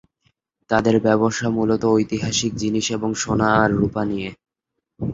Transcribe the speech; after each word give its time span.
তাদের 0.69 0.95
ব্যবসা 0.99 1.47
মূলত 1.49 1.83
ঐতিহাসিক 1.91 2.51
জিনিস 2.55 2.85
এবং 2.91 3.09
সোনা 3.15 3.49
আর 3.55 3.69
রূপা 3.73 4.03
নিয়ে। 4.05 4.29